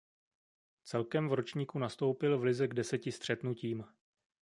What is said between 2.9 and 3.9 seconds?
střetnutím.